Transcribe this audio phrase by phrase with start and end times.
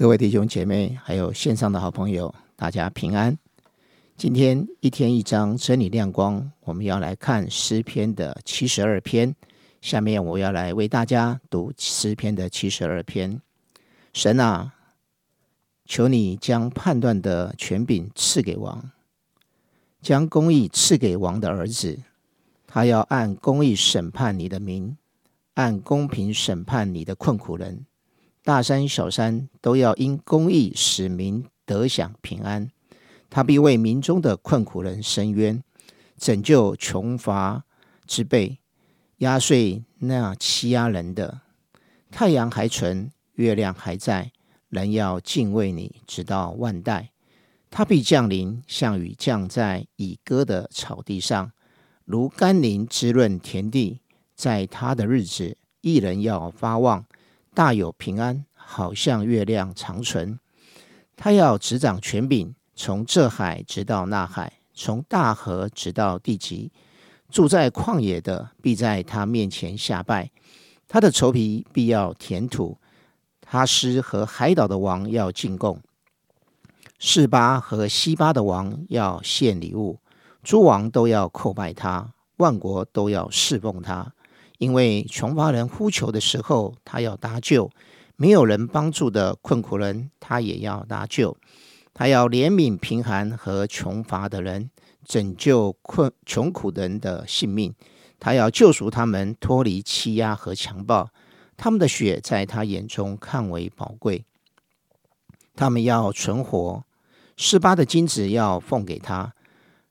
[0.00, 3.36] 各位弟兄姐妹，还有线上的好朋友，大家平安。
[4.16, 9.36] 今天一天一章真理亮光，我们要来看诗篇的七十二篇。
[9.82, 13.42] 下面我要来为大家读诗篇的七十二篇。
[14.14, 14.72] 神啊，
[15.84, 18.90] 求你将判断的权柄赐给王，
[20.00, 21.98] 将公义赐给王的儿子。
[22.66, 24.96] 他要按公义审判你的民，
[25.56, 27.84] 按公平审判你的困苦人。
[28.42, 32.70] 大山小山都要因公义使民得享平安。
[33.28, 35.62] 他必为民中的困苦人伸冤，
[36.16, 37.64] 拯救穷乏
[38.06, 38.58] 之辈，
[39.18, 41.42] 压碎那欺压人的。
[42.10, 44.32] 太阳还存，月亮还在，
[44.68, 47.10] 人要敬畏你，直到万代。
[47.70, 51.52] 他必降临，像雨降在已割的草地上，
[52.04, 54.00] 如甘霖滋润田地。
[54.34, 57.04] 在他的日子，一人要发旺。
[57.52, 60.38] 大有平安，好像月亮长存。
[61.16, 66.70] 他要执掌权柄，从这海直到那海，从大河直到地极。
[67.28, 70.30] 住在旷野的必在他面前下拜，
[70.88, 72.78] 他的仇敌必要填土。
[73.40, 75.80] 他师和海岛的王要进贡，
[76.98, 79.98] 示巴和西巴的王要献礼物，
[80.42, 84.12] 诸王都要叩拜他，万国都要侍奉他。
[84.60, 87.70] 因为穷乏人呼求的时候，他要搭救；
[88.16, 91.34] 没有人帮助的困苦人，他也要搭救。
[91.94, 94.68] 他要怜悯贫寒和穷乏的人，
[95.02, 97.74] 拯救困穷苦人的性命。
[98.18, 101.08] 他要救赎他们脱离欺压和强暴。
[101.56, 104.26] 他们的血在他眼中看为宝贵。
[105.56, 106.84] 他们要存活。
[107.34, 109.32] 十八的金子要奉给他。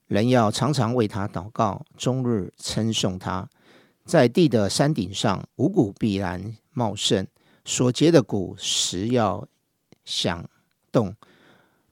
[0.06, 3.48] 人要常常为他祷告，终日称颂他。
[4.10, 7.26] 在地的山顶上，五谷必然茂盛；
[7.64, 9.46] 所结的谷实要
[10.04, 10.50] 响
[10.90, 11.14] 动，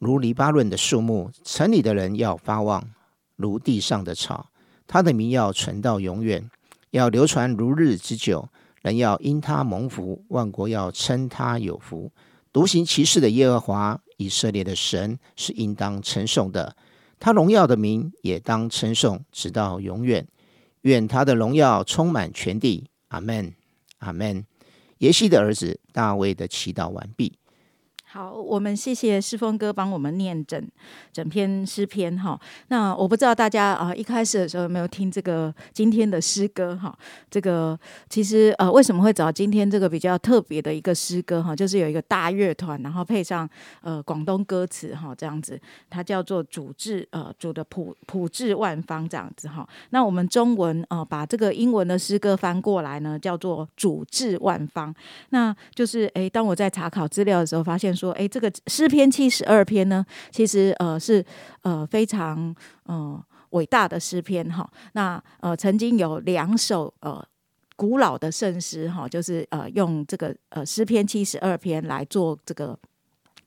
[0.01, 1.31] 如黎巴嫩的树木。
[1.45, 2.91] 城里的人要发旺，
[3.37, 4.49] 如地上的草。
[4.89, 6.51] 他的名要存到永远，
[6.91, 8.49] 要流传如日之久。
[8.83, 12.11] 人要因他蒙福，万国要称他有福。
[12.53, 16.75] 独行其事的耶和华以色列的神是应当称颂的，
[17.21, 20.27] 他荣耀的名也当称颂，直到永远。
[20.89, 23.55] 愿他的荣耀充满全地，阿门，
[23.99, 24.45] 阿门。
[24.99, 27.38] 耶西的儿子大卫的祈祷完毕。
[28.19, 30.61] 好，我们谢谢诗峰哥帮我们念整
[31.13, 32.37] 整篇诗篇哈。
[32.67, 36.93] 那我不知道大家啊一开始的时候有没有听这个今天的诗歌哈？
[37.31, 41.55] 这个其实呃为什么会找今天这个比较特别的一个诗歌哈？
[41.55, 43.49] 就是有一个大乐团，然后配上
[43.83, 45.57] 呃广东歌词哈，这样子，
[45.89, 49.65] 它叫做主治呃主的普普治万方这样子哈。
[49.91, 54.93] 那我们中文呃把这个英文的诗歌翻过来呢，叫做主治万方。
[55.29, 57.95] 那就是哎，当我在查考资料的时候，发现。
[57.99, 61.25] 说，说哎，这个诗篇七十二篇呢，其实呃是
[61.63, 62.55] 呃非常
[62.85, 64.69] 呃伟大的诗篇哈。
[64.93, 67.25] 那呃曾经有两首呃
[67.77, 72.79] 古老的圣诗哈，就是呃用这个呃诗篇七十二篇来做这个。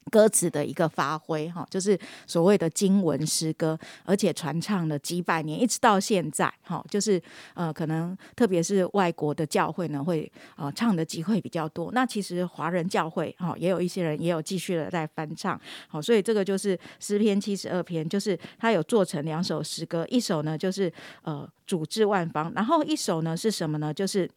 [0.09, 7.21] 歌词的一个发挥，哈，就是所谓的经文诗歌，而且传唱了几百年，一直到现在，哈，就是
[7.53, 11.91] 呃，可能特别是外国的教会呢，会呃唱的机会比较多。
[11.93, 20.91] 那其实华人教会，哈，也有一些人也有继续的在翻唱，好，所以这个就是诗篇七十二篇，就是它有做成两首诗歌，一首呢就是
[21.21, 23.93] 呃主治万方，然后一首呢是什么呢？
[23.93, 24.29] 就是。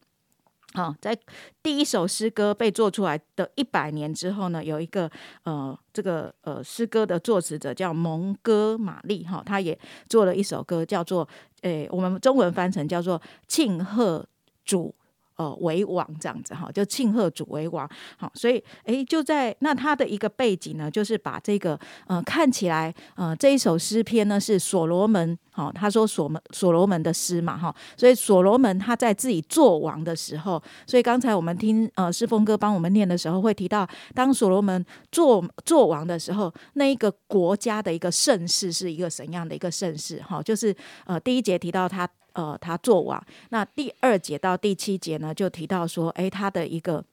[0.75, 1.17] 好，在
[1.63, 5.09] 第一首诗歌被做出来的一百年之后呢，有一个
[5.43, 9.77] 呃，这个呃诗歌的作词者叫蒙哥马利哈，他也
[10.09, 11.27] 做了一首歌，叫做
[11.61, 14.27] 诶，我们中文翻成叫做庆贺
[14.63, 14.93] 主。
[15.37, 21.77] 呃，为王这样子哈，就庆贺主为王，好，所以诶，就在那他的一个背景呢，就是把这个
[22.07, 40.73] 呃看起来呃这一首诗篇呢是所罗门，好，他说所门所罗门的诗嘛哈，所以所罗门他在自己做王的时候，所以刚才我们听呃诗峰哥帮我们念的时候，会提到当所罗门做做王的时候，那一个国家的一个盛世是一个怎样的一个盛世哈，就是
[41.05, 42.09] 呃第一节提到他。
[42.35, 43.21] 呃，他做王。
[43.49, 47.03] 那第二节到第七节呢，就提到说，哎，他的一个。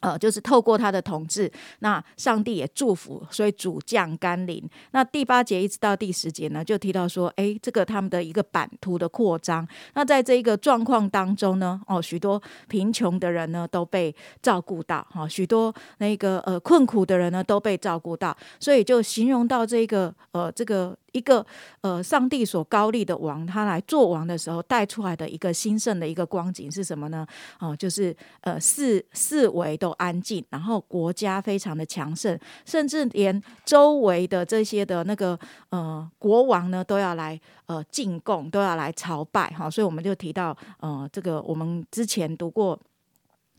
[0.00, 4.62] 呃，就是透过他的统治，那上帝也祝福，所以主降甘霖。
[4.90, 9.66] 那第八节一直到第十节呢，就提到说，哎，这个他们的一个版图的扩张。
[9.94, 21.46] 那在这一个状况当中呢，哦，许多贫穷的人呢都被照顾到，哈，许多那个呃困苦的人呢都被照顾到，所以就形容到这个呃这个一个
[21.80, 27.24] 呃，上帝所高立的王，他来做王的时候带出来的一个兴盛的一个光景是什么呢？
[27.60, 35.38] 哦，就是呃四四围都安静，然后国家非常的强盛，甚至连周围的这些的那个
[35.70, 39.70] 呃国王呢都要来呃进贡，都要来朝拜哈。
[39.70, 42.78] 所以我们就提到呃这个我们之前读过。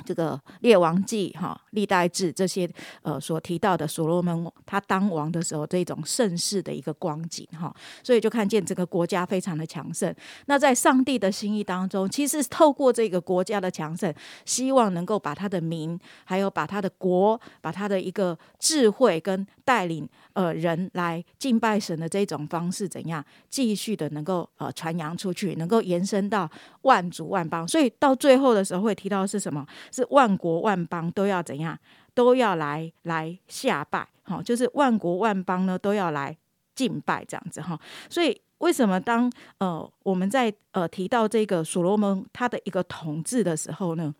[0.06, 2.70] 这个列王记哈历代志这些
[3.02, 7.74] 呃所提到的所罗门他当王的时候这种盛世的一个光景哈，
[8.04, 10.14] 所以就看见这个国家非常的强盛。
[10.46, 14.14] 那在上帝的心意当中，其实透过这个国家的强盛，
[14.46, 26.50] 希望能够把他的民，还有把他的国，把他的一个智慧跟带领呃人来敬拜神的这种方式怎样继续的能够呃传扬出去，能够延伸到
[26.84, 27.68] 万族万邦。
[27.68, 29.66] 所以到最后的时候会提到是什么？
[29.96, 31.78] 是万国万邦都要怎样，
[32.14, 36.36] 都要来来下拜，哈，就是万国万邦呢都要来
[36.76, 37.80] 敬拜这样子哈。
[38.10, 44.14] 所以为什么当呃我们在呃提到这个所罗门他的一个统治的时候呢，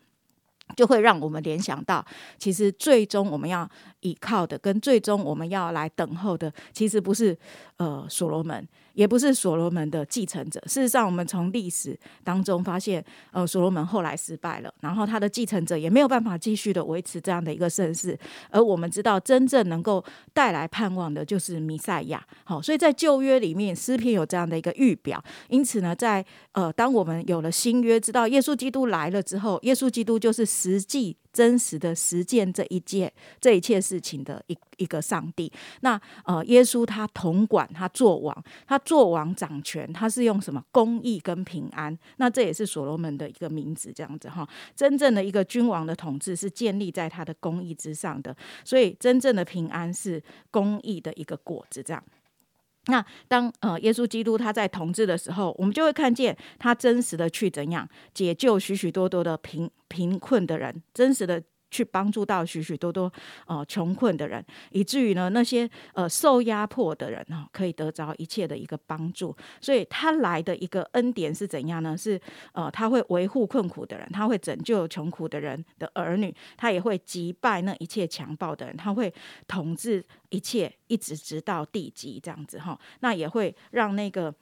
[0.78, 2.06] 就会让我们联想到，
[2.38, 3.70] 其实最终我们要
[4.00, 7.38] 依靠的，跟最终我们要来等候的，其实不是
[7.78, 8.66] 呃所罗门。
[8.96, 10.60] 也不是所罗门的继承者。
[10.62, 18.18] 事实上，我们从历史当中发现，呃，所罗门后来失败了，然后他的继承者也没有办法继续的维持这样的一个盛世。
[18.50, 20.04] 而我们知道，真正能够
[20.34, 22.26] 带来盼望的，就是弥赛亚。
[22.44, 25.24] 好，所以在旧约里面，诗篇有这样的一个预表。
[25.50, 31.18] 因此呢，在呃，当我们有了新约，知道耶稣基督来了之后，耶稣基督就是实际。
[31.36, 33.12] 真实的实践这一件
[33.42, 35.52] 这一切事情的一一个上帝，
[35.82, 41.98] 那呃，耶稣他统管，他做王，他做王掌权，他是用什么公义跟平安？
[42.16, 44.48] 那这也是所罗门的一个名字，这样子哈。
[44.78, 48.34] 真正的一个君王的统治是建立在他的公义之上的，
[48.64, 52.02] 所以真正的平安是公义的一个果子，这样。
[52.88, 61.42] 那当呃耶稣基督他在统治的时候，我们就会看见他真实的去怎样解救许许多多的贫贫困的人，真实的。
[61.76, 63.12] 去帮助到许许多多
[63.48, 64.42] 呃穷困的人，
[64.72, 69.36] 以至于呢那些呃受压迫的人哈，可以得着一切的一个帮助。
[69.60, 71.98] 所以他来的一个恩典是怎样呢？
[71.98, 72.20] 是
[72.54, 79.14] 呃他会维护困苦的人，他会拯救穷苦的人的儿女，他也会击败那一切强暴的人，他会
[79.48, 82.80] 统治一切，一直直到地极这样子哈。
[83.02, 84.34] 那也会让那个。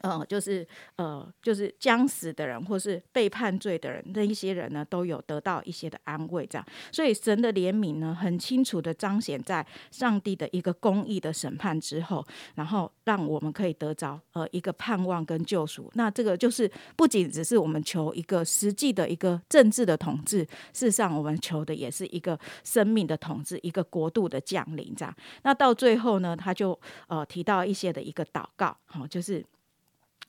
[0.00, 6.66] 呃，就是呃，就是将死的人，或是被判罪的人，那一些人呢，都有得到一些的安慰，这样。
[6.90, 12.24] 所以神的怜悯呢，很清楚的彰显在上帝的一个公义的审判之后，
[12.54, 15.90] 然后让我们可以得着呃一个盼望跟救赎。
[15.94, 20.38] 那这个就是不仅只是我们求一个实际的一个政治的统治，
[20.72, 25.14] 事实上我们求的也是一个生命的统治，一个国度的降临，这样。
[25.42, 29.44] 那到最后呢，他就呃提到一些的一个祷告，好，就是。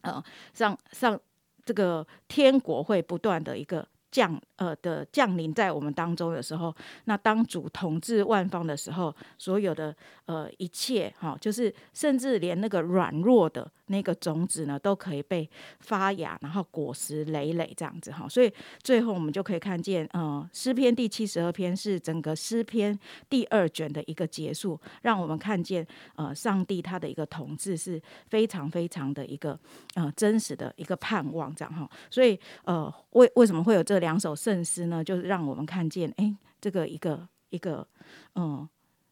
[0.03, 0.23] 呃，
[0.53, 1.19] 上上
[1.65, 3.85] 这个天国会不断的一个。
[4.13, 6.73] 降呃的降临在我们当中的时候，
[7.05, 9.93] 那当主统治万方的时候，所有的
[10.27, 15.49] 呃一切哈，就是甚至连那个软弱的那个种子呢，都可以被
[15.79, 18.29] 发芽，然后果实累累这样子哈。
[18.29, 22.97] 所以最后我们就可以看见，呃，诗篇第七十二篇是整个诗篇
[23.27, 25.85] 第二卷的一个结束，让我们看见
[26.17, 29.59] 呃上帝他的一个统治是非常非常的一个
[29.95, 31.89] 呃真实的一个盼望这样哈。
[32.11, 34.02] 所以呃为为什么会有这？
[34.03, 37.87] 两首圣诗呢，就是让我们看见，哎，这个一个一个
[38.35, 38.67] 嗯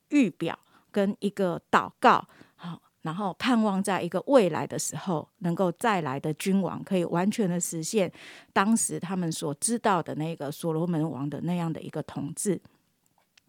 [0.10, 0.60] 预表
[0.91, 8.12] 跟一个祷告，好，然后盼望在一个未来的时候，能够再来的君王可以完全的实现
[8.51, 12.60] 当时他们所知道的那个所罗门王的那样的一个统治。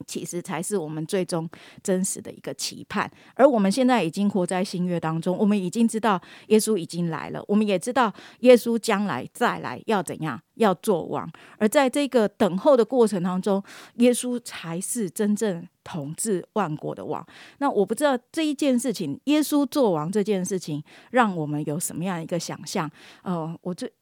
[0.07, 1.49] 其实才是我们最终
[1.83, 11.31] 真实的一个期盼，而我们现在已经活在新约当中，我们已经知道耶稣已经来了，我们也知道耶稣将来再来要怎样，要做王。
[11.59, 13.63] 而在这个等候的过程当中，
[13.97, 17.27] 耶稣才是真正统治万国的王。
[17.59, 22.91] 那我不知道这一件事情，耶稣做王这件事情，让我们有什么样一个想象？
[23.23, 23.93] 呃，我最。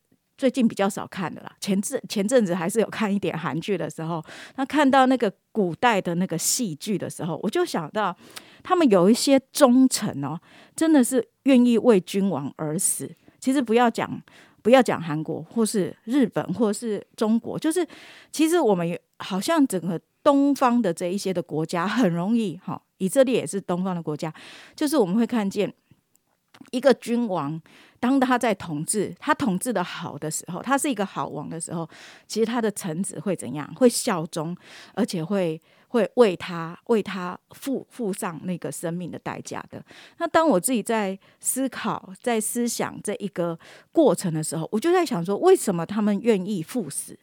[0.40, 4.25] 最近比较少看的啦，前阵前阵子还是有看一点韩剧的时候，
[4.56, 8.16] 那看到那个古代的那个戏剧的时候，我就想到
[8.62, 10.40] 他们有一些忠臣哦，
[10.75, 13.14] 真的是愿意为君王而死。
[13.38, 14.18] 其实不要讲
[14.62, 17.87] 不要讲韩国或是日本或是中国，就是
[18.32, 24.32] 其实我们好像整个东方的这一些的国家很容易哈，以色列也是东方的国家，
[24.75, 25.70] 就是我们会看见。
[26.70, 27.60] 一个君王，
[27.98, 31.88] 当他在统治，他统治的好的时候，他是一个好王的时候，
[32.26, 33.72] 其实他的臣子会怎样？
[33.74, 34.56] 会效忠，
[34.94, 39.84] 而且会会为他为他付付上那个生命的代价的。
[40.18, 43.58] 那当我自己在思考、在思想这一个
[43.90, 47.18] 过程的时候，我就在想说，为什么他们愿意赴死？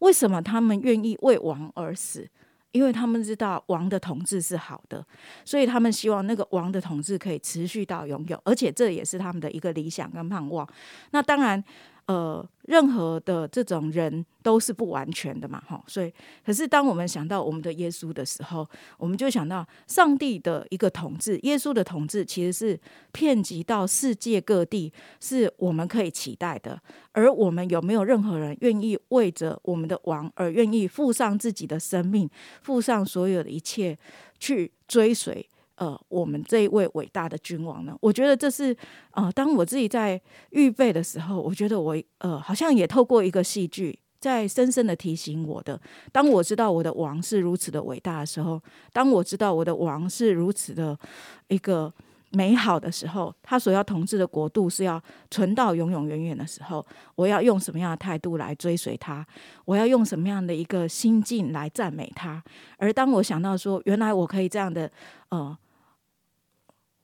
[0.00, 2.28] 为什么他们愿意为王而死？
[2.72, 5.04] 因为他们知道王的统治是好的，
[5.44, 10.68] 所以他们希望那个王的统治可以持续到永久，而且这也是他们的一个理想跟盼望。
[11.10, 11.62] 那当然。
[12.08, 16.10] 呃，任何的这种人都是不完全的嘛，哈，所以，
[16.42, 22.80] 可是当我们想到我们的耶稣的时候，我们就想到上帝的一个统治，耶稣的统治其实是
[23.12, 26.80] 遍及到世界各地，是我们可以期待的。
[27.12, 32.26] 而我们有没有任何人愿意为着我们的王而愿意付上自己的生命，
[32.62, 33.94] 付上所有的一切
[34.38, 35.46] 去追随？
[35.78, 37.96] 呃，我们这一位伟大的君王呢？
[38.00, 38.76] 我觉得这是
[39.12, 40.20] 呃，当我自己在
[40.50, 45.80] 预备的时候，我觉得我呃，好像也透过一个戏剧，在深深的提醒我的。
[46.10, 48.60] 当我知道我的王是如此的伟大的时候，
[48.92, 50.98] 当我知道我的王是如此的
[51.46, 51.94] 一个
[52.32, 59.24] 美好的时候，他所要统治的国度是要存到永永远远的时候，我要用什么样的态度来追随他？
[59.64, 62.42] 我要用什么样的一个心境来赞美他？
[62.78, 64.90] 而当我想到说，原来我可以这样的
[65.28, 65.56] 呃。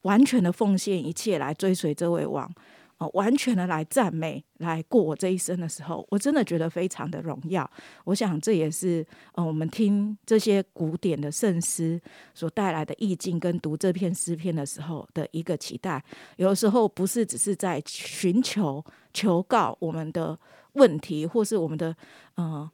[0.05, 2.51] 完全的奉献一切来追随这位王，
[2.99, 7.69] 哦，完全的来赞美，来过我这一生的时候，我真的觉得非常的荣耀。
[8.05, 12.01] 我想这也是呃，我们听这些古典的圣诗
[12.33, 16.03] 所带来的意境，跟读这篇诗篇的时候的一个期待。
[16.37, 20.39] 有的时候不是只是在寻求求告我们的
[20.75, 21.97] 问题，或是我们的
[22.37, 22.71] 呃。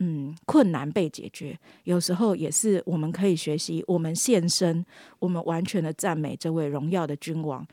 [0.00, 4.86] 嗯，困难被解决，有时候也是我们可以学习，我们献身，
[5.18, 7.66] 我们完全的赞美这位荣耀的君王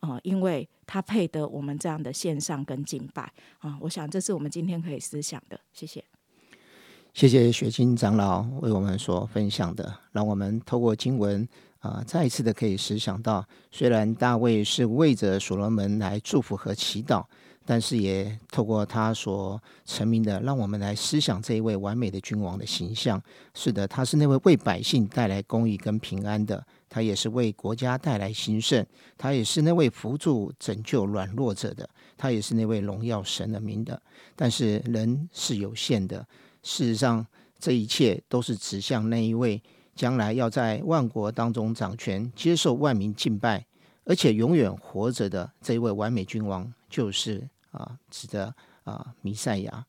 [0.00, 3.78] 啊，因为他配得我们这样的献上跟敬拜啊。
[3.80, 5.58] 我想这是我们今天可以思想的。
[5.72, 6.04] 谢谢，
[7.14, 17.24] 谢谢雪晶长老为我们所分享的，让我们透过经文啊，再一次的可以思想到，虽然大卫是为着所罗门来祝福和祈祷。
[17.70, 23.22] 但是也透过他所成名的，让我们来思想这一位完美的君王的形象。
[23.54, 28.84] 是的，他是那位为百姓带来公义跟平安的，他也是为国家带来兴盛，
[29.16, 34.02] 他也是那位扶助拯救软弱者的，他也是那位荣耀神的名的。
[34.34, 36.26] 但是人是有限的，
[36.64, 37.24] 事实上，
[37.60, 39.62] 这一切都是指向那一位
[39.94, 43.64] 将来要在万国当中掌权、接受万民敬拜，
[44.06, 47.48] 而且永远活着的这一位完美君王，就是。
[47.70, 49.86] 啊，指的啊，弥赛亚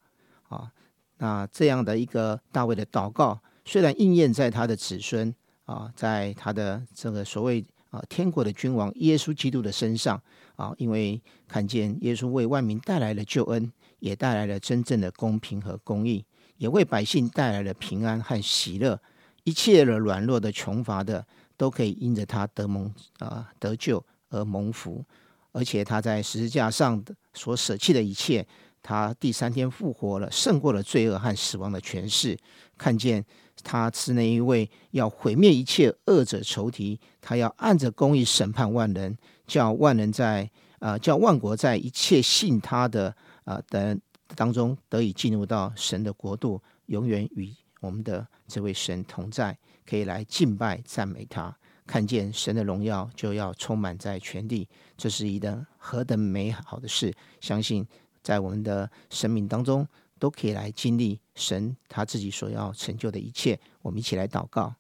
[0.49, 0.71] 啊，
[1.17, 5.33] 那这样的一个大卫的祷告，虽然应验在他的子孙
[5.65, 10.21] 啊，在他的这个所谓啊天国的君王耶稣基督的身上
[10.55, 16.25] 啊，因为看见耶稣为万民带来了救恩，也带来了真正的公平和公义，
[16.57, 19.01] 也为百姓带来了平安和喜乐，
[19.43, 21.25] 一切的软弱的穷乏的
[21.57, 25.03] 都可以因着他得蒙啊得救而蒙福。
[25.51, 27.03] 而且他在十字架上
[27.33, 28.45] 所舍弃的一切，
[28.81, 32.37] 他第三天复活了，胜过了罪恶和死亡的权势。
[32.77, 33.23] 看见
[33.63, 39.15] 他是那一位要毁灭一切恶者仇敌，他要按着公义审判万人，
[39.45, 43.95] 叫万人在啊，叫万国在一切信他的啊的
[44.35, 49.55] 当中得以进入到神的国度，永远与我们的这位神同在，
[49.85, 51.55] 可以来敬拜赞美他。
[51.91, 57.13] 看见神的荣耀就要充满在全地，这是一等何等美好的事！
[57.41, 57.85] 相信
[58.23, 59.85] 在我们的生命当中
[60.17, 63.59] 都可以来经历神他自己所要成就的一切。
[63.81, 64.73] 我们一起来祷告：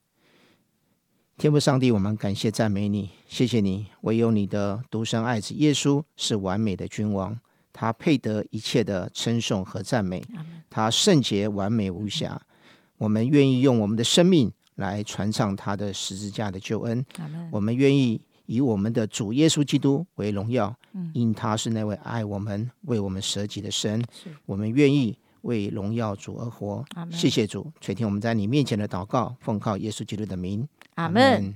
[1.37, 7.37] 天父上帝，我们感谢赞美你，谢谢你，唯有你的独生爱子耶稣是完美的君王，
[7.73, 10.23] 他配得一切的称颂和赞美，
[10.69, 12.41] 他圣洁完美无瑕。
[12.99, 14.53] 我们愿意用我们的生命。
[14.81, 17.05] 来传唱他的十字架的救恩，
[17.49, 20.75] 我们愿意以我们的主耶稣基督为荣耀，
[21.13, 24.03] 因他是那位爱我们、为我们舍己的神。
[24.45, 26.83] 我们愿意为荣耀主而活。
[27.09, 30.67] 谢谢主垂听我们在你面前的祷告，奉靠耶稣基督的名。
[30.95, 31.55] 阿门。